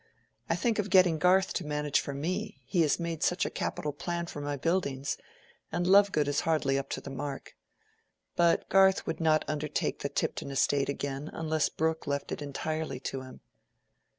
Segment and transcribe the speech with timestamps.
[0.49, 4.25] I think of getting Garth to manage for me—he has made such a capital plan
[4.25, 5.15] for my buildings;
[5.71, 7.55] and Lovegood is hardly up to the mark.
[8.35, 13.21] But Garth would not undertake the Tipton estate again unless Brooke left it entirely to
[13.21, 13.41] him."